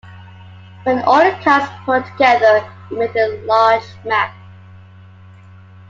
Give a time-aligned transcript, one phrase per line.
[0.83, 4.33] When all the cards were put together it made a large map.